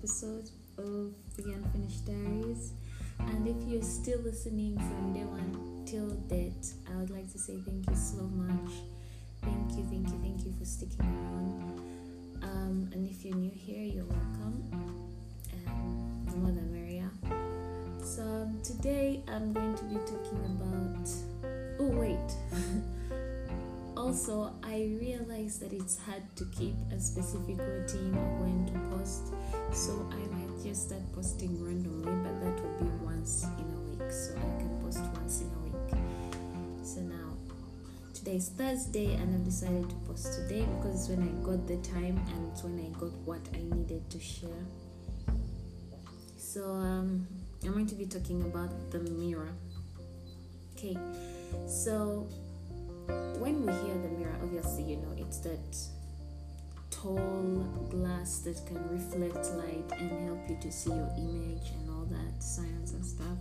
episode 0.00 0.48
of 0.78 1.12
the 1.36 1.52
Unfinished 1.52 2.06
Diaries. 2.06 2.72
And 3.18 3.46
if 3.46 3.56
you're 3.68 3.82
still 3.82 4.18
listening 4.20 4.78
from 4.78 5.12
day 5.12 5.24
one 5.24 5.84
till 5.84 6.08
date, 6.26 6.72
I 6.90 6.96
would 6.96 7.10
like 7.10 7.30
to 7.32 7.38
say 7.38 7.58
thank 7.66 7.86
you 7.86 7.94
so 7.94 8.22
much. 8.22 8.72
Thank 9.42 9.76
you, 9.76 9.84
thank 9.90 10.08
you, 10.08 10.18
thank 10.22 10.46
you 10.46 10.54
for 10.58 10.64
sticking 10.64 11.00
around. 11.00 11.80
Um, 12.42 12.90
and 12.94 13.06
if 13.06 13.26
you're 13.26 13.36
new 13.36 13.50
here, 13.50 13.84
you're 13.84 14.06
welcome. 14.06 14.70
Um, 15.68 16.72
merrier. 16.72 17.10
So 18.02 18.22
um, 18.22 18.58
today 18.62 19.22
I'm 19.28 19.52
going 19.52 19.74
to 19.74 19.84
be 19.84 19.96
talking 19.96 20.40
about. 20.46 21.10
Oh 21.78 21.88
wait. 21.88 22.16
also, 24.00 24.54
I 24.62 24.96
realized 24.98 25.60
that 25.60 25.72
it's 25.74 25.98
hard 25.98 26.22
to 26.36 26.46
keep 26.46 26.74
a 26.90 26.98
specific 26.98 27.58
routine 27.58 28.14
of 28.14 28.40
when 28.40 28.64
to 28.72 28.96
post, 28.96 29.34
so 29.72 29.92
I 30.10 30.22
might 30.34 30.64
just 30.64 30.88
start 30.88 31.02
posting 31.12 31.62
randomly, 31.62 32.10
but 32.24 32.40
that 32.40 32.56
will 32.62 32.78
be 32.80 33.04
once 33.04 33.44
in 33.58 33.66
a 33.76 33.80
week, 33.90 34.10
so 34.10 34.34
I 34.36 34.58
can 34.58 34.70
post 34.82 35.00
once 35.14 35.42
in 35.42 35.48
a 35.48 35.58
week. 35.64 36.00
So 36.82 37.00
now, 37.00 37.36
today 38.14 38.36
is 38.36 38.48
Thursday, 38.48 39.16
and 39.16 39.34
I've 39.34 39.44
decided 39.44 39.90
to 39.90 39.96
post 40.08 40.32
today 40.32 40.66
because 40.76 40.94
it's 41.00 41.08
when 41.10 41.22
I 41.28 41.32
got 41.44 41.68
the 41.68 41.76
time 41.88 42.16
and 42.32 42.50
it's 42.50 42.64
when 42.64 42.80
I 42.80 42.88
got 42.98 43.12
what 43.26 43.46
I 43.54 43.58
needed 43.76 44.08
to 44.08 44.18
share. 44.18 44.64
So, 46.38 46.64
um, 46.72 47.26
I'm 47.62 47.72
going 47.72 47.86
to 47.86 47.94
be 47.94 48.06
talking 48.06 48.40
about 48.42 48.90
the 48.90 49.00
mirror. 49.00 49.52
Okay, 50.74 50.96
so 51.68 52.26
when 53.38 53.66
we 53.66 53.72
hear 53.72 53.98
the 53.98 54.08
mirror, 54.08 54.36
obviously, 54.42 54.84
you 54.84 54.96
know, 54.96 55.12
it's 55.16 55.38
that 55.38 55.76
tall 56.90 57.66
glass 57.90 58.38
that 58.40 58.60
can 58.66 58.82
reflect 58.88 59.46
light 59.54 59.90
and 59.98 60.10
help 60.26 60.48
you 60.48 60.56
to 60.60 60.70
see 60.70 60.90
your 60.90 61.10
image 61.16 61.70
and 61.72 61.90
all 61.90 62.06
that 62.10 62.42
science 62.42 62.92
and 62.92 63.04
stuff. 63.04 63.38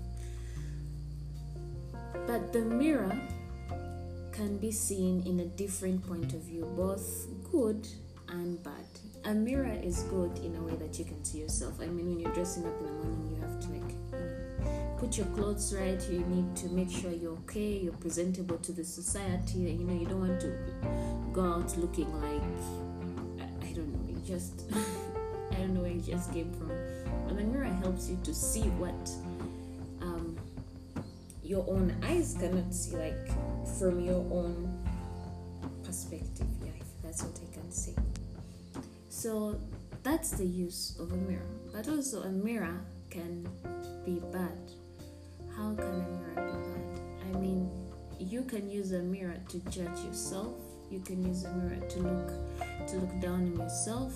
But 2.27 2.53
the 2.53 2.61
mirror 2.61 3.19
can 4.31 4.57
be 4.57 4.71
seen 4.71 5.23
in 5.25 5.41
a 5.41 5.45
different 5.45 6.05
point 6.07 6.33
of 6.33 6.41
view, 6.41 6.65
both 6.77 7.27
good 7.51 7.87
and 8.29 8.61
bad. 8.63 8.85
A 9.25 9.33
mirror 9.33 9.77
is 9.83 10.03
good 10.03 10.37
in 10.39 10.55
a 10.55 10.61
way 10.61 10.75
that 10.75 10.97
you 10.97 11.05
can 11.05 11.23
see 11.25 11.39
yourself. 11.39 11.81
I 11.81 11.87
mean, 11.87 12.07
when 12.07 12.19
you're 12.19 12.33
dressing 12.33 12.65
up 12.65 12.79
in 12.79 12.85
the 12.85 12.91
morning, 12.91 13.35
you 13.35 13.41
have 13.41 13.59
to 13.59 13.67
like 13.67 14.48
put 14.99 15.17
your 15.17 15.27
clothes 15.27 15.73
right 15.73 16.01
you 16.09 16.19
need 16.25 16.55
to 16.55 16.67
make 16.69 16.91
sure 16.91 17.09
you're 17.11 17.33
okay 17.33 17.77
you're 17.77 17.93
presentable 17.93 18.57
to 18.57 18.73
the 18.73 18.83
society 18.83 19.59
you 19.59 19.85
know 19.85 19.93
you 19.93 20.05
don't 20.05 20.19
want 20.19 20.39
to 20.39 20.53
go 21.31 21.41
out 21.41 21.77
looking 21.77 22.11
like 22.21 23.45
i, 23.63 23.71
don't 23.73 23.87
know 23.87 24.13
it 24.13 24.25
just 24.25 24.65
i 25.51 25.55
don't 25.55 25.73
know 25.73 25.81
where 25.81 25.91
it 25.91 26.05
just 26.05 26.33
came 26.33 26.51
from. 26.53 26.71
But 27.27 27.37
the 27.37 27.43
mirror 27.43 27.65
helps 27.81 28.09
you 28.09 28.17
to 28.23 28.33
see 28.33 28.63
what 28.81 29.09
um, 30.01 30.37
your 31.43 31.65
own 31.67 31.95
eyes 32.03 32.35
cannot 32.39 32.73
see 32.73 32.97
like 32.97 33.27
from 33.79 33.99
your 34.01 34.25
own 34.31 34.83
perspective. 35.83 36.47
Yeah 36.63 36.69
that's 37.09 37.23
what 37.23 37.39
i 37.41 37.53
can 37.53 37.71
say. 37.71 37.95
So 39.09 39.59
that's 40.03 40.31
the 40.31 40.45
use 40.45 40.95
of 40.99 41.11
a 41.11 41.15
mirror. 41.15 41.49
But 41.73 41.87
also 41.89 42.21
a 42.21 42.29
mirror 42.29 42.79
can 43.09 43.47
be 44.05 44.21
bad 44.31 44.71
how 45.59 45.73
can 45.75 45.85
a 45.85 46.07
mirror 46.07 46.35
be 46.35 46.57
bad? 46.69 47.35
I 47.35 47.37
mean, 47.37 47.69
you 48.17 48.43
can 48.43 48.69
use 48.69 48.93
a 48.93 48.99
mirror 48.99 49.37
to 49.49 49.59
judge 49.69 49.99
yourself. 50.05 50.55
You 50.89 51.01
can 51.01 51.21
use 51.21 51.43
a 51.43 51.51
mirror 51.51 51.85
to 51.85 51.99
look 51.99 52.87
to 52.87 52.95
look 52.95 53.19
down 53.19 53.51
on 53.51 53.57
yourself. 53.57 54.13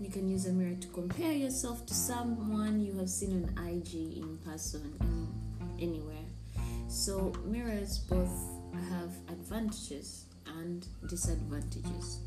You 0.00 0.08
can 0.08 0.26
use 0.26 0.46
a 0.46 0.52
mirror 0.52 0.76
to 0.80 0.88
compare 0.88 1.32
yourself 1.32 1.84
to 1.84 1.94
someone 1.94 2.80
you 2.80 2.94
have 2.94 3.10
seen 3.10 3.44
on 3.44 3.68
IG 3.68 3.94
in 3.94 4.38
person 4.38 4.96
anywhere. 5.78 6.24
So 6.88 7.32
mirrors 7.44 7.98
both 7.98 8.32
have 8.88 9.12
advantages 9.28 10.24
and 10.46 10.86
disadvantages. 11.06 12.20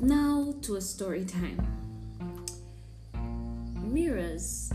Now 0.00 0.54
to 0.62 0.76
a 0.76 0.80
story 0.80 1.24
time 1.24 1.82
mirrors 3.92 4.71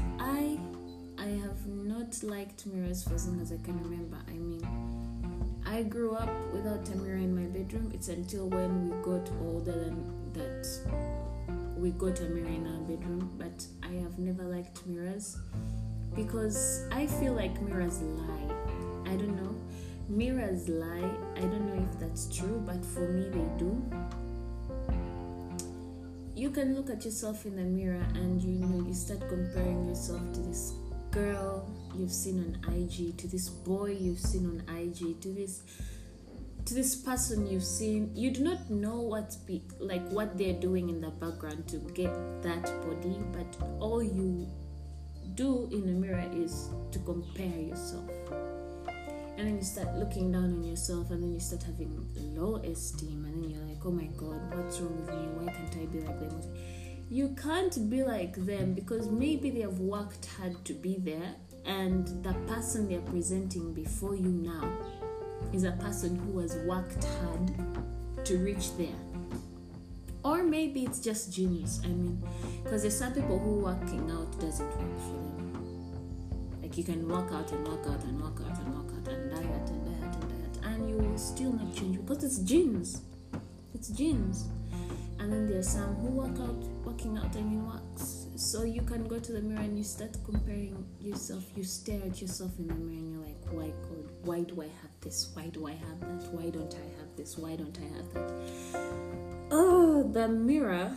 not 2.07 2.23
liked 2.23 2.65
mirrors 2.65 3.03
for 3.03 3.15
as 3.15 3.27
long 3.27 3.41
as 3.41 3.51
i 3.51 3.57
can 3.57 3.77
remember. 3.83 4.17
I 4.27 4.31
mean 4.31 4.65
i 5.65 5.83
grew 5.83 6.15
up 6.15 6.29
without 6.53 6.87
a 6.89 6.95
mirror 6.97 7.17
in 7.17 7.35
my 7.35 7.47
bedroom. 7.57 7.91
It's 7.93 8.07
until 8.07 8.47
when 8.47 8.89
we 8.89 8.95
got 9.03 9.29
older 9.41 9.73
than 9.73 10.31
that 10.33 10.67
we 11.77 11.91
got 11.91 12.19
a 12.21 12.23
mirror 12.23 12.47
in 12.47 12.65
our 12.65 12.79
bedroom. 12.81 13.29
But 13.37 13.65
i 13.83 13.93
have 14.01 14.17
never 14.19 14.43
liked 14.43 14.85
mirrors 14.87 15.37
because 16.15 16.85
i 16.91 17.07
feel 17.07 17.33
like 17.33 17.61
mirrors 17.61 18.01
lie. 18.01 18.53
I 19.05 19.15
don't 19.17 19.35
know. 19.43 19.55
Mirrors 20.07 20.69
lie 20.69 21.11
i 21.35 21.41
don't 21.41 21.65
know 21.67 21.87
if 21.91 21.99
that's 21.99 22.33
true 22.33 22.63
but 22.65 22.83
for 22.85 23.07
me 23.09 23.27
they 23.29 23.47
do. 23.57 23.71
You 26.35 26.51
can 26.51 26.75
look 26.75 26.89
at 26.89 27.03
yourself 27.03 27.45
in 27.45 27.55
the 27.57 27.63
mirror 27.63 28.05
and 28.13 28.41
you 28.41 28.51
know 28.51 28.87
you 28.87 28.93
start 28.93 29.27
comparing 29.27 29.89
yourself 29.89 30.21
to 30.33 30.39
this 30.39 30.73
girl 31.11 31.67
you've 31.99 32.11
seen 32.11 32.39
on 32.65 32.73
IG 32.73 33.17
to 33.17 33.27
this 33.27 33.49
boy 33.49 33.91
you've 33.91 34.19
seen 34.19 34.45
on 34.45 34.77
IG 34.77 35.19
to 35.21 35.29
this 35.29 35.61
to 36.65 36.73
this 36.73 36.95
person 36.95 37.47
you've 37.47 37.63
seen 37.63 38.11
you 38.13 38.29
do 38.31 38.43
not 38.43 38.69
know 38.69 38.99
what 38.99 39.35
be 39.45 39.63
like 39.79 40.07
what 40.09 40.37
they're 40.37 40.59
doing 40.59 40.89
in 40.89 40.99
the 40.99 41.09
background 41.09 41.67
to 41.67 41.77
get 41.93 42.13
that 42.43 42.63
body 42.85 43.17
but 43.31 43.67
all 43.79 44.03
you 44.03 44.47
do 45.37 45.69
in 45.71 45.85
the 45.85 45.93
mirror 45.93 46.29
is 46.33 46.69
to 46.91 46.99
compare 46.99 47.59
yourself. 47.59 48.09
And 49.37 49.47
then 49.47 49.57
you 49.57 49.63
start 49.63 49.95
looking 49.95 50.31
down 50.31 50.45
on 50.45 50.63
yourself 50.63 51.11
and 51.11 51.21
then 51.21 51.31
you 51.31 51.39
start 51.39 51.61
having 51.61 52.09
low 52.35 52.55
esteem 52.55 53.23
and 53.23 53.43
then 53.43 53.51
you're 53.51 53.65
like 53.65 53.85
oh 53.85 53.91
my 53.91 54.07
god 54.17 54.41
what's 54.55 54.79
wrong 54.79 54.97
with 54.97 55.09
me? 55.09 55.27
Why 55.37 55.53
can't 55.53 55.75
i 55.75 55.85
be 55.85 55.99
like 55.99 56.19
them? 56.19 56.41
You 57.09 57.35
can't 57.41 57.89
be 57.89 58.03
like 58.03 58.35
them 58.35 58.73
because 58.73 59.07
maybe 59.09 59.51
they 59.51 59.61
have 59.61 59.79
worked 59.79 60.25
hard 60.37 60.65
to 60.65 60.73
be 60.73 60.97
there 60.97 61.35
and 61.67 62.23
the 62.23 62.33
person 62.51 62.87
they're 62.87 63.01
presenting 63.01 63.73
before 63.73 64.15
you 64.15 64.29
now 64.29 64.71
is 65.53 65.65
a 65.65 65.73
person 65.73 66.17
who 66.17 66.39
has 66.39 66.55
worked 66.65 67.03
hard 67.03 67.53
to 68.25 68.37
reach 68.37 68.75
there. 68.77 68.95
Or 70.23 70.43
maybe 70.43 70.83
it's 70.83 70.99
just 70.99 71.31
genius 71.31 71.79
i 71.85 71.87
mean 71.87 72.21
because 72.63 72.81
there's 72.81 72.97
some 72.97 73.13
people 73.13 73.39
who 73.39 73.59
working 73.59 74.09
out 74.11 74.31
doesn't 74.39 74.65
work 74.65 74.99
for 74.99 75.13
them. 75.13 76.59
Like 76.61 76.77
you 76.77 76.83
can 76.83 77.07
work 77.07 77.31
out 77.31 77.51
and 77.51 77.67
work 77.67 77.85
out 77.87 78.03
and 78.03 78.21
work 78.21 78.41
out 78.45 78.57
and 78.59 78.75
work 78.75 78.93
out 78.97 79.07
and 79.13 79.29
diet 79.29 79.69
and 79.69 79.85
diet 79.85 80.15
and 80.15 80.29
diet 80.29 80.65
and 80.65 80.89
you 80.89 80.97
will 80.97 81.17
still 81.17 81.53
not 81.53 81.75
change 81.75 81.97
because 82.05 82.23
it's 82.23 82.39
genes. 82.39 83.01
It's 83.73 83.89
genes. 83.89 84.47
And 85.19 85.31
then 85.31 85.47
there's 85.47 85.69
some 85.69 85.95
who 85.95 86.07
work 86.07 86.39
out 86.39 86.63
working 86.85 87.17
out 87.17 87.35
and 87.35 87.53
it 87.53 87.73
works 87.73 88.16
so 88.37 88.63
you 88.63 88.81
can 88.83 89.07
go 89.07 89.17
to 89.17 89.31
the 89.31 89.41
mirror 89.41 89.61
and 89.61 89.75
you 89.75 89.83
start 89.83 90.15
comparing 90.23 90.85
yourself. 91.01 91.43
You 91.55 91.63
stare 91.63 91.99
at 92.05 92.21
yourself 92.21 92.51
in 92.59 92.67
the 92.67 92.75
mirror 92.75 92.91
and 92.91 93.11
you're 93.11 93.23
like 93.23 93.37
why 93.51 93.73
god? 93.89 94.11
Why 94.23 94.41
do 94.41 94.61
i 94.61 94.65
have 94.65 94.91
this? 95.01 95.31
Why 95.33 95.47
do 95.47 95.67
i 95.67 95.71
have 95.71 95.99
that? 96.01 96.31
Why 96.31 96.49
don't 96.51 96.73
i 96.75 96.99
have 96.99 97.15
this? 97.15 97.37
Why 97.37 97.55
don't 97.55 97.77
i 97.79 97.97
have 97.97 98.13
that? 98.13 98.31
Oh 99.49 100.07
the 100.13 100.27
mirror 100.27 100.91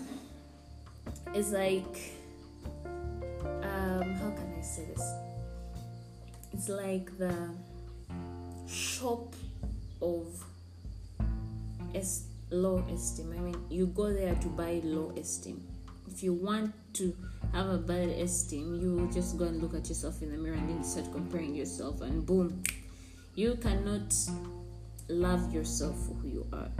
is 1.35 1.53
like 1.53 2.13
um 3.63 4.15
how 4.21 4.31
can 4.37 4.55
i 4.59 4.63
say 4.63 4.85
this? 4.85 5.13
It's 6.53 6.69
like 6.69 7.17
the 7.17 7.35
shop 8.69 9.35
of 10.03 10.27
es- 11.95 12.27
low 12.51 12.85
esteem. 12.93 13.33
I 13.35 13.41
mean, 13.41 13.57
you 13.71 13.87
go 13.87 14.13
there 14.13 14.35
to 14.35 14.49
buy 14.49 14.81
low 14.85 15.13
esteem. 15.17 15.70
If 16.11 16.23
you 16.23 16.35
want 16.35 16.75
to 16.95 17.17
have 17.53 17.69
a 17.69 17.79
bad 17.79 18.09
esteem, 18.09 18.75
you 18.81 19.09
just 19.13 19.39
go 19.39 19.45
and 19.45 19.63
look 19.63 19.75
at 19.75 19.89
yourself 19.89 20.23
in 20.23 20.31
the 20.33 20.37
mirror 20.37 20.57
and 20.57 20.69
then 20.69 20.85
start 20.85 21.11
comparing 21.13 21.55
yourself, 21.55 22.01
and 22.01 22.27
boom, 22.27 22.63
you 23.35 23.55
cannot 23.57 24.13
love 25.09 25.53
yourself 25.55 25.97
for 26.07 26.15
who 26.15 26.29
you 26.29 26.47
are. 26.53 26.71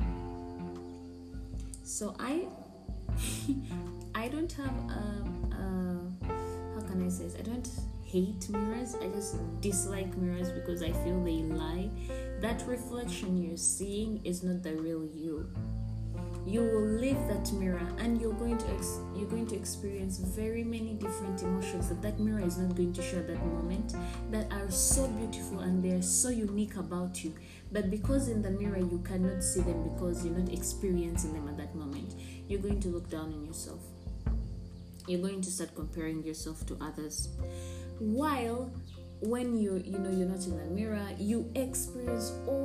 So 1.85 2.15
I, 2.19 2.47
I 4.15 4.29
don't 4.29 4.53
have 4.53 4.75
a, 4.91 5.25
a 5.55 6.01
how 6.75 6.87
can 6.87 7.05
I 7.05 7.09
say 7.09 7.25
this? 7.25 7.37
I 7.39 7.43
don't 7.43 7.69
hate 8.05 8.49
mirrors. 8.49 8.97
I 8.97 9.07
just 9.09 9.37
dislike 9.61 10.17
mirrors 10.17 10.51
because 10.51 10.83
I 10.83 10.93
feel 10.93 11.23
they 11.23 11.43
lie. 11.43 11.89
That 12.41 12.63
reflection 12.67 13.43
you're 13.43 13.57
seeing 13.57 14.21
is 14.25 14.43
not 14.43 14.63
the 14.63 14.75
real 14.75 15.07
you. 15.15 15.49
You 16.51 16.63
will 16.63 16.83
leave 16.83 17.19
that 17.29 17.53
mirror 17.53 17.87
and 17.99 18.21
you're 18.21 18.33
going 18.33 18.59
to 18.59 18.69
ex- 18.75 18.99
you're 19.15 19.29
going 19.29 19.47
to 19.47 19.55
experience 19.55 20.19
very 20.19 20.65
many 20.65 20.95
different 20.95 21.41
emotions 21.43 21.89
that 21.89 22.03
that 22.03 22.19
mirror 22.19 22.41
is 22.41 22.59
not 22.59 22.75
going 22.75 22.93
to 22.93 23.01
show 23.01 23.19
at 23.19 23.29
that 23.29 23.39
moment 23.47 23.95
that 24.33 24.51
are 24.51 24.69
so 24.69 25.07
beautiful 25.07 25.61
and 25.61 25.81
they're 25.81 26.03
so 26.03 26.29
unique 26.29 26.75
about 26.75 27.23
you. 27.23 27.33
But 27.71 27.89
because 27.89 28.27
in 28.29 28.43
the 28.43 28.51
mirror 28.51 28.79
you 28.79 29.01
cannot 29.05 29.45
see 29.45 29.61
them 29.61 29.89
because 29.91 30.25
you're 30.27 30.37
not 30.37 30.53
experiencing 30.53 31.35
them 31.35 31.47
at 31.47 31.57
that 31.57 31.73
moment 31.77 32.17
you're 32.49 32.61
going 32.61 32.81
to 32.81 32.89
look 32.89 33.09
down 33.09 33.33
on 33.33 33.47
yourself. 33.47 33.79
You're 35.07 35.21
going 35.21 35.43
to 35.43 35.51
start 35.51 35.77
comparing 35.77 36.25
yourself 36.25 36.67
to 36.67 36.77
others. 36.81 37.29
While 38.01 38.73
when 39.21 39.57
you 39.57 39.81
you 39.85 39.99
know 39.99 40.11
you're 40.11 40.27
not 40.27 40.45
in 40.47 40.57
the 40.57 40.65
mirror 40.65 41.07
you 41.19 41.51
experience 41.55 42.33
all 42.47 42.60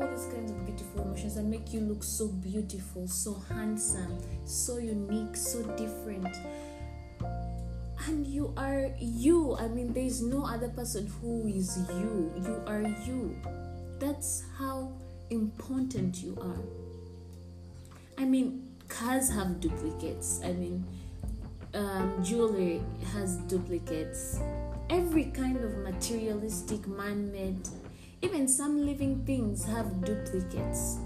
make 1.56 1.74
you 1.74 1.80
look 1.80 2.04
so 2.04 2.28
beautiful 2.28 3.08
so 3.08 3.42
handsome 3.48 4.18
so 4.44 4.78
unique 4.78 5.38
so 5.38 5.64
different. 5.78 6.36
And 8.08 8.28
you 8.28 8.54
are 8.58 8.92
you. 9.00 9.56
I 9.58 9.68
mean 9.70 9.94
there 9.94 10.04
is 10.04 10.22
no 10.22 10.46
other 10.46 10.68
person 10.68 11.08
who 11.22 11.48
is 11.48 11.80
you. 11.90 12.32
You 12.44 12.62
are 12.68 12.82
you. 13.08 13.36
That's 14.00 14.44
how 14.60 14.92
important 15.30 16.22
you 16.22 16.38
are. 16.42 16.62
I 18.22 18.26
mean 18.26 18.76
cars 18.90 19.30
have 19.30 19.62
duplicates. 19.62 20.42
I 20.44 20.52
mean 20.52 20.86
um, 21.74 22.22
jewelry 22.22 22.82
has 23.14 23.38
duplicates. 23.48 24.40
Every 24.90 25.26
kind 25.26 25.58
of 25.58 25.78
materialistic, 25.78 26.86
man 26.86 27.32
made, 27.32 27.68
even 28.22 28.48
some 28.48 28.86
living 28.86 29.24
things 29.26 29.66
have 29.66 30.04
duplicates. 30.06 31.00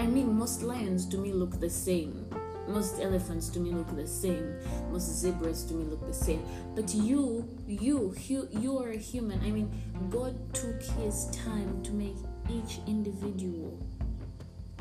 I 0.00 0.06
mean, 0.06 0.38
most 0.38 0.62
lions 0.62 1.04
to 1.08 1.18
me 1.18 1.30
look 1.30 1.60
the 1.60 1.68
same. 1.68 2.24
Most 2.66 3.02
elephants 3.02 3.50
to 3.50 3.60
me 3.60 3.70
look 3.70 3.94
the 3.94 4.06
same. 4.06 4.56
Most 4.90 5.14
zebras 5.20 5.62
to 5.64 5.74
me 5.74 5.84
look 5.84 6.06
the 6.06 6.14
same. 6.14 6.42
But 6.74 6.94
you, 6.94 7.46
you, 7.66 8.14
you, 8.26 8.48
you 8.50 8.78
are 8.78 8.88
a 8.88 8.96
human. 8.96 9.38
I 9.40 9.50
mean, 9.50 9.70
God 10.08 10.54
took 10.54 10.82
His 10.82 11.26
time 11.32 11.82
to 11.82 11.92
make 11.92 12.16
each 12.48 12.78
individual. 12.86 13.78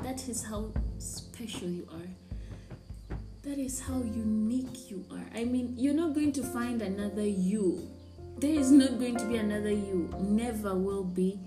That 0.04 0.30
is 0.30 0.42
how 0.42 0.71
special 1.00 1.68
you 1.68 1.86
are. 1.92 3.18
That 3.42 3.60
is 3.60 3.81
how 3.81 3.98
unique 3.98 4.89
you 4.89 5.06
are. 5.12 5.25
I 5.36 5.44
mean, 5.44 5.74
you're 5.77 5.94
not 5.94 6.13
going 6.13 6.31
to 6.31 6.44
find 6.44 6.81
another 6.81 7.27
you. 7.27 7.89
There 8.38 8.54
is 8.54 8.71
not 8.71 9.00
going 9.00 9.18
to 9.18 9.25
be 9.25 9.36
another 9.36 9.71
you. 9.71 10.10
Never 10.18 10.75
will 10.75 11.04
be. 11.04 11.42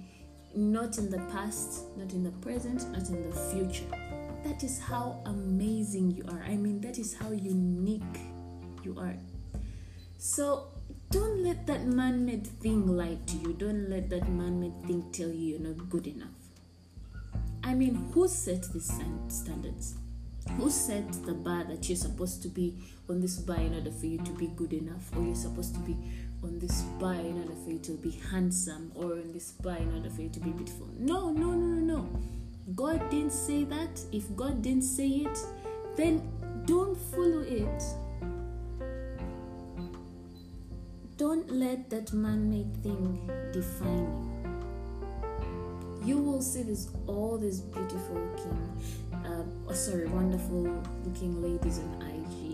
Not 0.54 0.98
in 0.98 1.10
the 1.10 1.18
past, 1.32 1.96
not 1.96 2.12
in 2.12 2.22
the 2.22 2.30
present, 2.30 2.90
not 2.90 3.08
in 3.08 3.28
the 3.28 3.36
future. 3.36 3.86
That 4.44 4.62
is 4.62 4.78
how 4.78 5.22
amazing 5.24 6.10
you 6.10 6.24
are. 6.28 6.42
I 6.46 6.56
mean, 6.56 6.80
that 6.82 6.98
is 6.98 7.14
how 7.14 7.30
unique 7.30 8.02
you 8.82 8.96
are. 8.98 9.16
So, 10.18 10.68
don't 11.10 11.42
let 11.42 11.66
that 11.66 11.86
man 11.86 12.24
made 12.24 12.46
thing 12.46 12.86
lie 12.86 13.18
to 13.26 13.36
you. 13.36 13.52
Don't 13.52 13.88
let 13.88 14.10
that 14.10 14.28
man 14.28 14.60
made 14.60 14.82
thing 14.86 15.10
tell 15.12 15.28
you 15.28 15.58
you're 15.58 15.60
not 15.60 15.88
good 15.88 16.06
enough. 16.06 16.28
I 17.64 17.74
mean, 17.74 17.94
who 18.12 18.28
set 18.28 18.70
these 18.72 18.92
standards? 19.28 19.94
Who 20.56 20.70
set 20.70 21.12
the 21.24 21.34
bar 21.34 21.64
that 21.64 21.88
you're 21.88 21.96
supposed 21.96 22.42
to 22.42 22.48
be 22.48 22.76
on 23.08 23.20
this 23.20 23.36
bar 23.38 23.56
in 23.56 23.74
order 23.74 23.90
for 23.90 24.06
you 24.06 24.18
to 24.18 24.32
be 24.32 24.48
good 24.48 24.72
enough, 24.72 25.14
or 25.16 25.22
you're 25.22 25.34
supposed 25.34 25.74
to 25.74 25.80
be 25.80 25.96
on 26.42 26.58
this 26.58 26.82
bar 26.98 27.14
in 27.14 27.40
order 27.40 27.54
for 27.64 27.70
you 27.70 27.78
to 27.78 27.92
be 27.92 28.10
handsome, 28.30 28.92
or 28.94 29.12
on 29.12 29.32
this 29.32 29.52
bar 29.52 29.76
in 29.76 29.94
order 29.94 30.10
for 30.10 30.22
you 30.22 30.28
to 30.30 30.40
be 30.40 30.50
beautiful? 30.50 30.88
No, 30.98 31.30
no, 31.30 31.52
no, 31.52 31.66
no, 31.80 31.96
no. 31.96 32.20
God 32.74 33.10
didn't 33.10 33.32
say 33.32 33.64
that. 33.64 34.00
If 34.12 34.34
God 34.36 34.62
didn't 34.62 34.84
say 34.84 35.08
it, 35.08 35.38
then 35.96 36.22
don't 36.64 36.96
follow 36.96 37.40
it. 37.42 37.82
Don't 41.16 41.50
let 41.50 41.90
that 41.90 42.12
man 42.12 42.50
made 42.50 42.82
thing 42.82 43.30
define 43.52 44.28
you. 46.04 46.16
You 46.16 46.18
will 46.18 46.42
see 46.42 46.62
this 46.64 46.88
all 47.06 47.38
these 47.38 47.60
beautiful 47.60 48.16
looking, 48.16 48.58
uh, 49.24 49.44
oh, 49.68 49.72
sorry, 49.72 50.08
wonderful 50.08 50.82
looking 51.04 51.40
ladies 51.40 51.78
on 51.78 52.02
IG, 52.02 52.51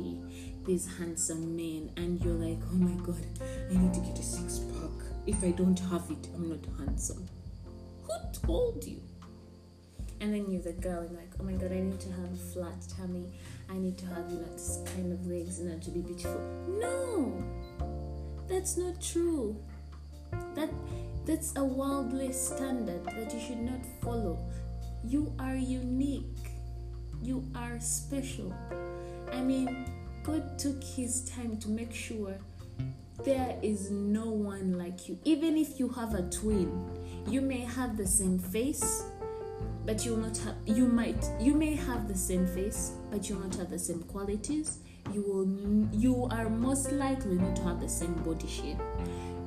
these 0.69 0.87
handsome 0.99 1.57
men, 1.57 1.91
and 1.97 2.23
you're 2.23 2.35
like, 2.35 2.59
oh 2.71 2.77
my 2.77 3.03
god, 3.03 3.25
I 3.71 3.75
need 3.75 3.95
to 3.95 4.01
get 4.01 4.19
a 4.19 4.23
six 4.23 4.59
pack. 4.59 4.91
If 5.27 5.43
I 5.43 5.51
don't 5.53 5.79
have 5.79 6.05
it, 6.11 6.29
I'm 6.35 6.51
not 6.51 6.61
handsome. 6.79 7.27
Who 8.03 8.13
told 8.47 8.85
you? 8.85 9.01
And 10.21 10.35
then 10.35 10.51
you're 10.51 10.61
the 10.61 10.75
girl 10.75 11.01
and 11.01 11.17
like, 11.17 11.31
oh 11.41 11.45
my 11.45 11.53
god, 11.53 11.73
I 11.73 11.81
need 11.81 11.99
to 12.01 12.11
have 12.11 12.33
a 12.33 12.37
flat 12.37 12.87
tummy. 12.99 13.33
I 13.71 13.79
need 13.79 13.97
to 13.97 14.07
have 14.09 14.29
this 14.29 14.81
kind 14.95 15.11
of 15.11 15.27
legs 15.27 15.61
in 15.61 15.71
order 15.71 15.83
to 15.83 15.91
be 15.91 16.01
beautiful. 16.01 16.41
No, 16.79 17.33
that's 18.47 18.77
not 18.77 19.01
true. 19.01 19.57
That 20.55 20.69
that's 21.25 21.57
a 21.57 21.65
worldly 21.65 22.33
standard 22.33 23.07
that 23.07 23.33
you 23.33 23.41
should 23.41 23.61
not 23.63 23.81
follow. 24.03 24.39
You 25.03 25.33
are 25.39 25.57
unique. 25.57 26.51
You 27.23 27.43
are 27.55 27.81
special. 27.81 28.53
I 29.33 29.41
mean, 29.41 29.87
God 30.29 30.59
took 30.59 30.85
His 30.85 31.23
time 31.31 31.57
to 31.57 31.71
make 31.71 31.95
sure 31.95 32.37
there 33.25 33.59
is 33.63 33.91
no 33.91 34.27
one 34.27 34.77
like 34.77 35.09
you. 35.09 35.19
Even 35.25 35.57
if 35.57 35.81
you 35.81 35.89
have 35.89 36.15
a 36.15 36.23
twin, 36.29 36.71
you 37.27 37.41
may 37.41 37.61
have 37.61 37.97
the 37.97 38.07
same 38.07 38.39
face, 38.39 39.05
but 39.87 40.05
you 40.05 40.13
will 40.13 40.25
not 40.29 40.37
have. 40.39 40.57
You 40.67 40.87
might. 40.87 41.25
You 41.41 41.55
may 41.55 41.75
have 41.75 42.09
the 42.09 42.15
same 42.15 42.47
face, 42.47 42.93
but 43.11 43.29
you 43.29 43.37
will 43.37 43.45
not 43.45 43.57
have 43.57 43.71
the 43.71 43.79
same 43.79 44.03
qualities. 44.03 44.81
You 45.15 45.23
will. 45.23 45.99
You 45.99 46.29
are 46.31 46.51
most 46.51 46.93
likely 46.93 47.37
not 47.37 47.57
to 47.57 47.63
have 47.63 47.81
the 47.81 47.89
same 47.89 48.13
body 48.23 48.47
shape. 48.47 48.79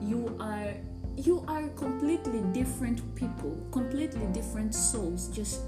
You 0.01 0.35
are 0.39 0.73
you 1.15 1.45
are 1.47 1.67
completely 1.69 2.41
different 2.53 2.99
people, 3.13 3.55
completely 3.71 4.25
different 4.33 4.73
souls, 4.73 5.27
just 5.27 5.61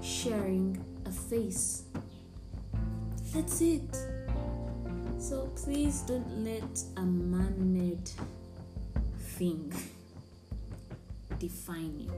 sharing 0.00 0.78
a 1.06 1.10
face. 1.10 1.82
That's 3.32 3.60
it. 3.60 4.09
So 5.20 5.48
please 5.54 6.00
don't 6.00 6.44
let 6.44 6.82
a 6.96 7.02
man 7.02 7.54
made 7.72 8.10
thing 9.36 9.72
define 11.38 12.00
you. 12.00 12.12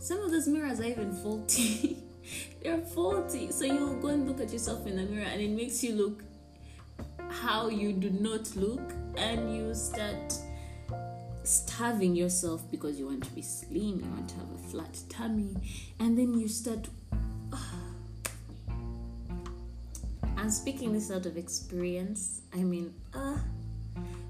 Some 0.00 0.20
of 0.20 0.30
those 0.32 0.48
mirrors 0.48 0.80
are 0.80 0.84
even 0.84 1.12
faulty. 1.12 1.96
They're 2.62 2.78
faulty. 2.78 3.52
So 3.52 3.64
you'll 3.64 4.00
go 4.00 4.08
and 4.08 4.28
look 4.28 4.40
at 4.40 4.52
yourself 4.52 4.86
in 4.86 4.96
the 4.96 5.04
mirror 5.04 5.26
and 5.26 5.40
it 5.40 5.50
makes 5.50 5.82
you 5.82 5.94
look 5.94 6.24
how 7.30 7.68
you 7.68 7.92
do 7.92 8.10
not 8.10 8.54
look, 8.56 8.92
and 9.16 9.54
you 9.54 9.74
start 9.74 10.34
starving 11.42 12.16
yourself 12.16 12.68
because 12.70 12.98
you 12.98 13.06
want 13.06 13.22
to 13.22 13.30
be 13.30 13.42
slim, 13.42 14.00
you 14.00 14.10
want 14.10 14.28
to 14.28 14.36
have 14.36 14.50
a 14.54 14.58
flat 14.70 14.98
tummy, 15.08 15.54
and 16.00 16.18
then 16.18 16.34
you 16.34 16.48
start. 16.48 16.88
Ah, 17.56 17.83
I'm 20.44 20.50
speaking 20.50 20.92
this 20.92 21.10
out 21.10 21.24
of 21.24 21.38
experience. 21.38 22.42
I 22.52 22.58
mean, 22.58 22.92
uh, 23.14 23.38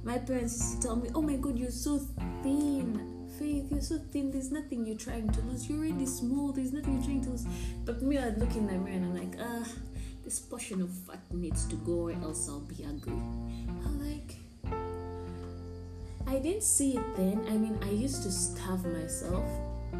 my 0.04 0.16
parents 0.18 0.54
used 0.54 0.80
to 0.80 0.87
tell 0.87 0.94
me, 0.94 1.11
"Oh 1.12 1.21
my 1.21 1.35
God, 1.35 1.59
you're 1.59 1.73
so 1.73 1.99
thin." 2.44 3.26
Faith, 3.37 3.66
you're 3.68 3.80
so 3.80 3.99
thin. 4.12 4.30
There's 4.30 4.52
nothing 4.52 4.87
you're 4.87 4.97
trying 4.97 5.28
to 5.30 5.40
lose. 5.40 5.68
You're 5.68 5.80
already 5.80 6.06
small. 6.06 6.52
There's 6.52 6.73
nothing 6.73 6.94
you're 6.94 7.02
trying 7.02 7.23
to 7.23 7.30
lose. 7.30 7.47
But 7.85 8.00
me, 8.00 8.16
I 8.18 8.28
look 8.28 8.54
in 8.54 8.68
the 8.68 8.75
mirror 8.75 8.94
and 8.94 9.06
I'm 9.06 9.14
like, 9.23 9.35
ah, 9.40 9.66
this 10.23 10.38
portion 10.38 10.83
of 10.83 10.90
fat 11.04 11.18
needs 11.33 11.66
to 11.66 11.75
go, 11.75 12.06
or 12.06 12.12
else 12.12 12.49
I'll 12.49 12.61
be 12.61 12.85
ugly. 12.85 13.21
I'm 13.85 13.99
like, 13.99 14.37
I 16.28 16.38
didn't 16.38 16.62
see 16.62 16.97
it 16.97 17.16
then. 17.16 17.44
I 17.49 17.59
mean, 17.59 17.76
I 17.83 17.90
used 17.90 18.23
to 18.23 18.30
starve 18.30 18.87
myself. 18.87 19.50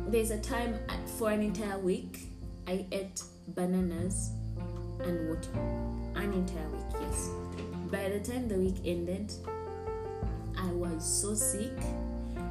There's 0.07 0.31
a 0.31 0.39
time 0.39 0.79
for 1.19 1.33
an 1.33 1.43
entire 1.43 1.81
week 1.81 2.29
I 2.69 2.87
ate 2.93 3.21
bananas 3.49 4.31
and 5.05 5.29
water. 5.29 5.51
An 6.15 6.33
entire 6.33 6.69
week, 6.69 7.01
yes. 7.01 7.31
By 7.91 8.09
the 8.09 8.21
time 8.21 8.49
the 8.49 8.57
week 8.57 8.77
ended, 8.85 9.33
I 10.57 10.71
was 10.73 11.05
so 11.05 11.35
sick. 11.35 11.73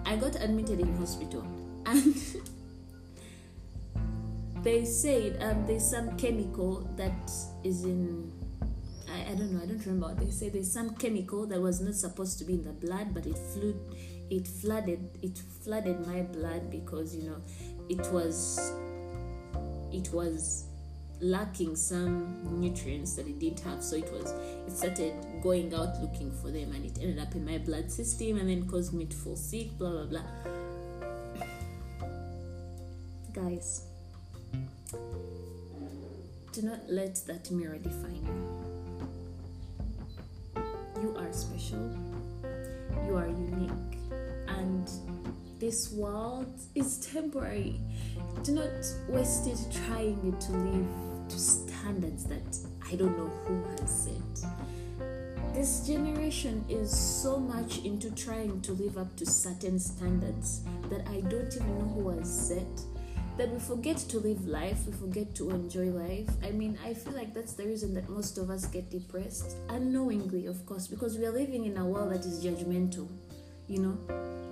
I 0.05 0.15
got 0.15 0.35
admitted 0.35 0.79
in 0.79 0.95
hospital 0.97 1.45
and 1.85 2.15
they 4.63 4.85
said 4.85 5.41
um, 5.41 5.65
there's 5.65 5.89
some 5.89 6.15
chemical 6.17 6.89
that 6.95 7.31
is 7.63 7.83
in 7.83 8.31
I, 9.09 9.31
I 9.31 9.35
don't 9.35 9.51
know, 9.51 9.61
I 9.61 9.65
don't 9.65 9.85
remember. 9.85 10.13
They 10.15 10.31
said 10.31 10.53
there's 10.53 10.71
some 10.71 10.95
chemical 10.95 11.45
that 11.47 11.61
was 11.61 11.81
not 11.81 11.95
supposed 11.95 12.39
to 12.39 12.45
be 12.45 12.53
in 12.53 12.63
the 12.63 12.71
blood, 12.71 13.13
but 13.13 13.25
it 13.25 13.37
flew, 13.37 13.75
it 14.29 14.47
flooded, 14.47 15.09
it 15.21 15.37
flooded 15.63 16.07
my 16.07 16.21
blood 16.21 16.71
because 16.71 17.15
you 17.15 17.29
know, 17.29 17.41
it 17.89 17.99
was, 18.11 18.73
it 19.91 20.11
was 20.13 20.65
lacking 21.23 21.75
some 21.75 22.59
nutrients 22.59 23.15
that 23.15 23.25
it 23.27 23.39
didn't 23.39 23.61
have. 23.61 23.81
So 23.81 23.95
it 23.95 24.11
was, 24.11 24.31
it 24.67 24.75
started 24.75 25.15
going 25.41 25.73
out 25.73 25.99
looking 26.01 26.31
for 26.31 26.51
them, 26.51 26.71
and 26.73 26.85
it 26.85 26.99
ended 27.01 27.19
up 27.19 27.33
in 27.33 27.45
my 27.45 27.57
blood 27.57 27.91
system, 27.91 28.37
and 28.37 28.49
then 28.49 28.67
caused 28.67 28.93
me 28.93 29.05
to 29.05 29.15
fall 29.15 29.35
sick. 29.35 29.77
Blah 29.77 29.91
blah 29.91 30.05
blah. 30.05 30.21
Guys, 33.33 33.85
do 36.51 36.61
not 36.61 36.79
let 36.87 37.15
that 37.25 37.49
mirror 37.49 37.77
define 37.77 38.23
you. 38.25 38.61
You 41.01 41.15
are 41.17 41.33
special, 41.33 41.89
you 43.07 43.17
are 43.17 43.27
unique, 43.27 43.97
and 44.47 44.89
this 45.59 45.91
world 45.91 46.59
is 46.75 46.97
temporary. 46.97 47.79
Do 48.43 48.51
not 48.53 48.69
waste 49.09 49.47
it 49.47 49.59
trying 49.87 50.35
to 50.39 50.51
live 50.51 51.12
to 51.29 51.37
standards 51.37 52.25
that 52.25 52.57
I 52.91 52.95
don't 52.95 53.17
know 53.17 53.31
who 53.45 53.63
has 53.81 53.89
set. 53.89 54.49
This 55.53 55.85
generation 55.85 56.65
is 56.67 56.95
so 56.95 57.39
much 57.39 57.79
into 57.85 58.09
trying 58.11 58.61
to 58.61 58.71
live 58.73 58.97
up 58.97 59.15
to 59.17 59.25
certain 59.25 59.79
standards 59.79 60.61
that 60.89 61.07
I 61.07 61.21
don't 61.21 61.53
even 61.55 61.79
know 61.79 61.85
who 61.85 62.09
has 62.09 62.47
set 62.47 62.67
that 63.37 63.49
we 63.49 63.59
forget 63.59 63.97
to 63.97 64.19
live 64.19 64.47
life, 64.47 64.85
we 64.85 64.93
forget 64.93 65.33
to 65.35 65.49
enjoy 65.49 65.85
life. 65.85 66.29
I 66.43 66.51
mean, 66.51 66.77
I 66.83 66.93
feel 66.93 67.13
like 67.13 67.33
that's 67.33 67.53
the 67.53 67.65
reason 67.65 67.93
that 67.95 68.07
most 68.09 68.37
of 68.37 68.49
us 68.49 68.65
get 68.65 68.91
depressed, 68.91 69.55
unknowingly, 69.69 70.45
of 70.45 70.63
course, 70.65 70.87
because 70.87 71.17
we 71.17 71.25
are 71.25 71.31
living 71.31 71.65
in 71.65 71.77
a 71.77 71.85
world 71.85 72.13
that 72.13 72.25
is 72.25 72.43
judgmental. 72.43 73.07
You 73.67 73.79
know, 73.79 73.97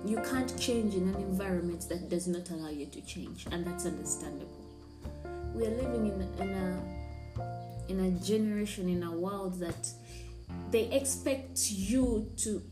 you 0.04 0.16
can't 0.28 0.58
change 0.58 0.94
in 0.94 1.08
an 1.08 1.14
environment 1.16 1.88
that 1.88 2.08
does 2.08 2.26
not 2.26 2.50
allow 2.50 2.70
you 2.70 2.86
to 2.86 3.00
change, 3.02 3.46
and 3.52 3.64
that's 3.64 3.86
understandable. 3.86 4.71
We 5.54 5.66
are 5.66 5.70
living 5.70 6.06
in, 6.06 6.42
in 6.42 6.54
a 6.54 6.92
in 7.88 8.00
a 8.00 8.10
generation, 8.24 8.88
in 8.88 9.02
a 9.02 9.12
world 9.12 9.60
that 9.60 9.88
they 10.70 10.84
expect 10.92 11.70
you 11.70 12.30
to 12.38 12.62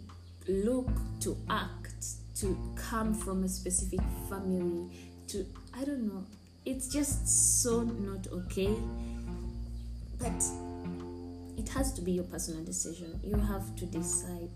look, 0.49 0.89
to 1.21 1.37
act, 1.49 2.05
to 2.37 2.57
come 2.75 3.13
from 3.13 3.45
a 3.45 3.49
specific 3.49 4.01
family, 4.29 4.91
to 5.29 5.45
I 5.75 5.85
don't 5.85 6.07
know. 6.09 6.25
It's 6.65 6.89
just 6.89 7.63
so 7.63 7.83
not 7.83 8.27
okay. 8.33 8.75
But 10.19 10.43
it 11.57 11.69
has 11.71 11.93
to 11.95 12.03
be 12.03 12.13
your 12.13 12.25
personal 12.25 12.63
decision. 12.65 13.19
You 13.23 13.37
have 13.37 13.75
to 13.77 13.87
decide 13.87 14.51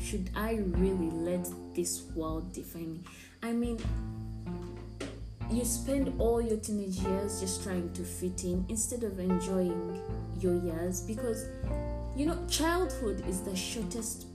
should 0.00 0.30
I 0.34 0.54
really 0.54 1.10
let 1.10 1.48
this 1.74 2.02
world 2.14 2.52
define 2.52 2.92
me? 2.92 3.00
I 3.42 3.52
mean, 3.52 3.78
you 5.50 5.64
spend 5.64 6.12
all 6.20 6.40
your 6.40 6.58
teenage 6.58 6.98
years 6.98 7.40
just 7.40 7.62
trying 7.62 7.90
to 7.94 8.02
fit 8.02 8.44
in 8.44 8.64
instead 8.68 9.02
of 9.02 9.18
enjoying 9.18 10.00
your 10.40 10.56
years 10.56 11.00
because 11.00 11.46
you 12.18 12.26
know, 12.26 12.36
childhood 12.48 13.24
is 13.28 13.42
the 13.42 13.54
shortest 13.54 14.26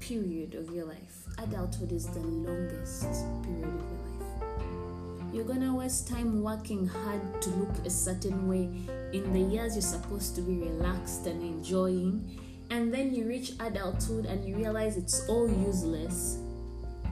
period 0.00 0.54
of 0.54 0.70
your 0.70 0.84
life, 0.84 1.24
adulthood 1.38 1.90
is 1.90 2.06
the 2.06 2.20
longest 2.20 3.04
period 3.42 3.64
of 3.64 3.80
your 3.80 4.48
life. 4.50 5.34
You're 5.34 5.44
gonna 5.46 5.74
waste 5.74 6.08
time 6.08 6.42
working 6.42 6.86
hard 6.86 7.40
to 7.40 7.50
look 7.50 7.86
a 7.86 7.90
certain 7.90 8.46
way 8.46 8.68
in 9.14 9.32
the 9.32 9.40
years 9.40 9.74
you're 9.74 9.80
supposed 9.80 10.34
to 10.34 10.42
be 10.42 10.56
relaxed 10.56 11.26
and 11.26 11.42
enjoying, 11.42 12.38
and 12.68 12.92
then 12.92 13.14
you 13.14 13.26
reach 13.26 13.52
adulthood 13.60 14.26
and 14.26 14.46
you 14.46 14.54
realize 14.56 14.98
it's 14.98 15.26
all 15.26 15.48
useless, 15.48 16.36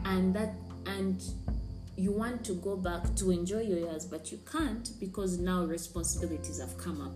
and 0.05 0.35
that 0.35 0.53
and 0.85 1.23
you 2.01 2.13
want 2.13 2.45
to 2.45 2.55
go 2.55 2.77
back 2.77 3.15
to 3.17 3.31
enjoy 3.31 3.61
your 3.61 3.79
years, 3.79 4.05
but 4.07 4.33
you 4.33 4.39
can't 4.51 4.91
because 4.99 5.39
now 5.39 5.65
responsibilities 5.65 6.61
have 6.61 6.77
come 6.79 7.01
up 7.01 7.13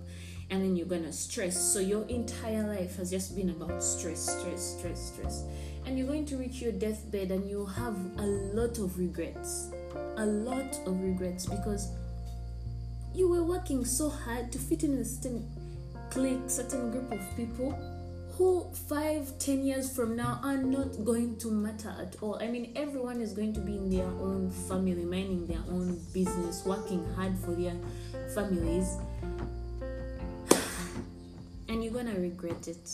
and 0.51 0.63
then 0.63 0.77
you're 0.77 0.87
gonna 0.87 1.13
stress. 1.13 1.57
So 1.59 1.81
your 1.81 2.07
entire 2.09 2.67
life 2.67 2.97
has 2.97 3.11
just 3.11 3.35
been 3.35 3.51
about 3.51 3.83
stress, 3.83 4.21
stress, 4.39 4.77
stress, 4.79 5.13
stress. 5.13 5.45
And 5.87 5.99
you're 5.99 6.07
going 6.07 6.27
to 6.27 6.37
reach 6.37 6.61
your 6.61 6.73
deathbed 6.73 7.31
and 7.31 7.49
you'll 7.49 7.67
have 7.67 7.97
a 8.19 8.27
lot 8.27 8.79
of 8.79 8.99
regrets 8.99 9.71
a 10.17 10.27
lot 10.27 10.79
of 10.87 11.01
regrets 11.01 11.47
because 11.47 11.93
you 13.15 13.29
were 13.29 13.45
working 13.45 13.85
so 13.85 14.09
hard 14.09 14.51
to 14.53 14.59
fit 14.59 14.85
in 14.85 14.99
a 14.99 15.05
certain 15.05 15.49
clique, 16.11 16.41
certain 16.47 16.91
group 16.91 17.11
of 17.13 17.21
people 17.37 17.77
who 18.37 18.67
five, 18.89 19.39
ten 19.39 19.65
years 19.65 19.95
from 19.95 20.17
now 20.17 20.41
are 20.43 20.57
not 20.57 21.05
going 21.05 21.37
to 21.39 21.51
matter 21.51 21.95
at 22.01 22.17
all. 22.21 22.39
I 22.43 22.49
mean, 22.49 22.73
everyone 22.77 23.21
is 23.21 23.33
going 23.33 23.53
to 23.55 23.61
be 23.61 23.77
in 23.77 23.91
their 23.91 24.07
own 24.07 24.51
family, 24.69 25.05
minding 25.05 25.47
their 25.47 25.63
own 25.71 26.01
business, 26.13 26.65
working 26.65 27.05
hard 27.15 27.39
for 27.39 27.53
their 27.53 27.77
families, 28.35 28.97
and 31.69 31.83
you're 31.83 31.93
gonna 31.93 32.19
regret 32.19 32.69
it. 32.69 32.89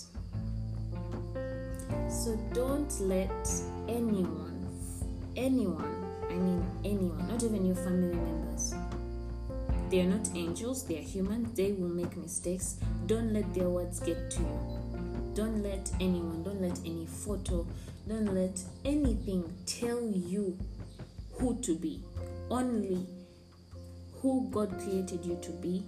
So 2.11 2.38
don't 2.52 3.00
let 3.00 3.50
anyone, 3.88 4.68
anyone 5.37 6.11
I 6.30 6.35
mean 6.35 6.64
anyone, 6.85 7.26
not 7.26 7.42
even 7.42 7.66
your 7.66 7.75
family 7.75 8.14
members. 8.14 8.75
They 9.90 10.00
are 10.02 10.06
not 10.06 10.28
angels, 10.37 10.87
they 10.87 10.99
are 10.99 11.02
human, 11.02 11.52
they 11.54 11.73
will 11.73 11.88
make 11.88 12.16
mistakes. 12.16 12.76
Don't 13.06 13.32
let 13.32 13.52
their 13.52 13.68
words 13.68 13.99
get 13.99 14.30
to 14.30 14.40
you. 14.40 14.79
Don't 15.40 15.62
let 15.62 15.90
anyone, 16.00 16.42
don't 16.42 16.61
let 16.61 16.78
any 16.80 17.06
photo, 17.06 17.66
don't 18.06 18.35
let 18.35 18.62
anything 18.85 19.50
tell 19.64 20.02
you 20.02 20.59
who 21.32 21.59
to 21.62 21.78
be. 21.78 22.04
Only 22.50 23.06
who 24.20 24.50
God 24.50 24.78
created 24.82 25.25
you 25.25 25.38
to 25.40 25.50
be, 25.52 25.82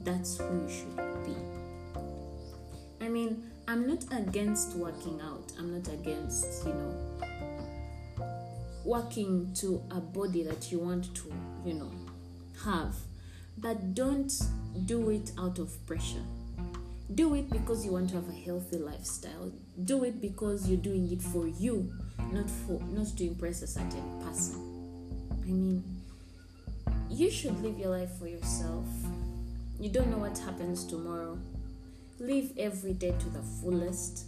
that's 0.00 0.38
who 0.38 0.44
you 0.44 0.68
should 0.68 1.24
be. 1.24 1.34
I 3.04 3.08
mean, 3.08 3.50
I'm 3.66 3.88
not 3.88 4.04
against 4.12 4.76
working 4.76 5.20
out, 5.20 5.52
I'm 5.58 5.72
not 5.72 5.92
against, 5.92 6.64
you 6.64 6.74
know, 6.74 6.94
working 8.84 9.52
to 9.54 9.82
a 9.90 9.98
body 9.98 10.44
that 10.44 10.70
you 10.70 10.78
want 10.78 11.12
to, 11.16 11.32
you 11.66 11.74
know, 11.74 11.90
have. 12.64 12.94
But 13.58 13.94
don't 13.94 14.32
do 14.86 15.10
it 15.10 15.32
out 15.36 15.58
of 15.58 15.84
pressure. 15.84 16.22
Do 17.12 17.34
it 17.34 17.50
because 17.50 17.84
you 17.84 17.92
want 17.92 18.10
to 18.10 18.16
have 18.16 18.28
a 18.28 18.32
healthy 18.32 18.78
lifestyle. 18.78 19.52
Do 19.84 20.04
it 20.04 20.20
because 20.20 20.68
you're 20.68 20.80
doing 20.80 21.10
it 21.12 21.20
for 21.20 21.46
you, 21.46 21.92
not 22.32 22.48
for 22.48 22.80
not 22.84 23.08
to 23.16 23.26
impress 23.26 23.62
a 23.62 23.66
certain 23.66 24.22
person. 24.22 24.60
I 25.30 25.46
mean, 25.46 25.84
you 27.10 27.30
should 27.30 27.60
live 27.62 27.78
your 27.78 27.90
life 27.90 28.10
for 28.18 28.26
yourself. 28.26 28.86
You 29.78 29.90
don't 29.90 30.10
know 30.10 30.18
what 30.18 30.38
happens 30.38 30.84
tomorrow. 30.84 31.38
Live 32.18 32.52
every 32.56 32.94
day 32.94 33.14
to 33.18 33.28
the 33.28 33.42
fullest. 33.42 34.26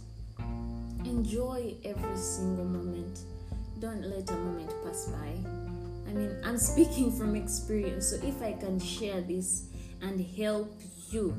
Enjoy 1.05 1.73
every 1.83 2.17
single 2.17 2.65
moment 2.65 3.19
don't 3.79 4.01
let 4.01 4.29
a 4.31 4.33
moment 4.33 4.73
pass 4.83 5.05
by. 5.05 5.29
I 6.09 6.13
mean, 6.13 6.35
I'm 6.43 6.57
speaking 6.71 7.11
from 7.11 7.35
experience, 7.35 8.07
so 8.09 8.15
if 8.25 8.41
I 8.41 8.53
can 8.53 8.79
share 8.79 9.21
this 9.21 9.65
and 10.01 10.19
help 10.37 10.79
you 11.11 11.35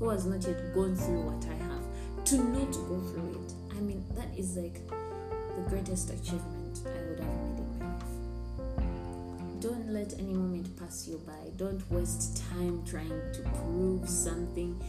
who 0.00 0.08
has 0.08 0.26
not 0.26 0.42
yet 0.42 0.74
gone 0.74 0.96
through 0.96 1.20
what 1.20 1.44
I 1.48 1.54
have 1.54 2.24
to 2.24 2.36
not 2.38 2.72
go 2.72 2.98
through 3.12 3.44
it, 3.44 3.52
I 3.76 3.80
mean, 3.80 4.04
that 4.16 4.36
is 4.36 4.56
like 4.56 4.80
the 4.88 5.62
greatest 5.68 6.10
achievement 6.10 6.80
I 6.84 6.88
would 7.08 7.20
have 7.20 7.28
made 7.44 7.58
in 7.58 7.78
my 7.78 7.86
life. 7.86 9.60
Don't 9.60 9.88
let 9.92 10.12
any 10.14 10.32
moment 10.32 10.76
pass 10.76 11.06
you 11.06 11.20
by. 11.24 11.50
Don't 11.56 11.88
waste 11.92 12.42
time 12.50 12.82
trying 12.84 13.20
to 13.34 13.42
prove 13.62 14.08
something. 14.08 14.82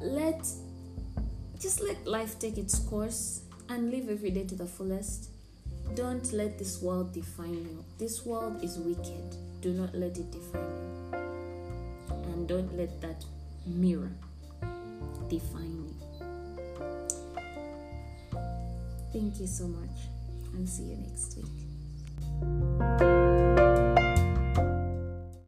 Let 0.00 0.46
just 1.58 1.80
let 1.82 2.06
life 2.06 2.38
take 2.38 2.58
its 2.58 2.78
course 2.78 3.42
and 3.68 3.90
live 3.90 4.08
every 4.08 4.30
day 4.30 4.44
to 4.44 4.54
the 4.54 4.66
fullest 4.66 5.30
don't 5.94 6.32
let 6.32 6.56
this 6.56 6.80
world 6.80 7.12
define 7.12 7.52
you. 7.52 7.84
This 7.98 8.24
world 8.24 8.62
is 8.62 8.78
wicked. 8.78 9.34
Do 9.60 9.72
not 9.72 9.92
let 9.92 10.16
it 10.18 10.30
define 10.30 10.62
you. 10.62 11.18
And 12.32 12.48
don't 12.48 12.76
let 12.76 13.00
that 13.00 13.24
mirror 13.66 14.12
define 15.30 15.72
you. 15.76 15.94
Thank 19.12 19.40
you 19.40 19.46
so 19.46 19.66
much 19.68 20.08
and 20.54 20.68
see 20.68 20.84
you 20.84 20.96
next 20.96 21.36
week. 21.36 23.19